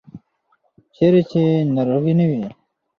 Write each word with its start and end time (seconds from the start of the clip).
چیرې 0.95 1.21
چې 1.31 1.41
ناروغي 1.75 2.13
نه 2.19 2.25
وي. 2.29 2.43